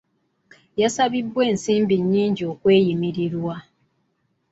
[0.81, 3.55] Yasabibwa ensimbi nnyingi okweyimirirwa.